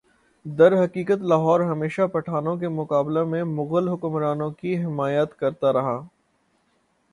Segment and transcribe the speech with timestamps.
[0.45, 5.97] درحقیقت لاہور ہمیشہ پٹھانوں کے مقابلہ میں مغل حکمرانوں کی حمایت کرتا رہا